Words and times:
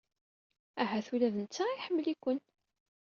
Ahat 0.81 1.07
ula 1.13 1.27
d 1.33 1.35
netta 1.39 1.65
iḥemmel-iken. 1.75 2.37